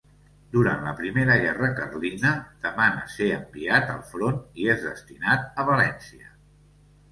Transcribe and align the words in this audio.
Durant 0.53 0.79
la 0.85 0.93
primera 1.01 1.35
guerra 1.43 1.69
carlina 1.79 2.31
demana 2.65 3.05
ser 3.17 3.29
enviat 3.37 3.93
al 3.99 4.03
front 4.15 4.43
i 4.65 4.69
és 4.77 4.83
destinat 4.89 5.49
a 5.63 5.69
València. 5.73 6.35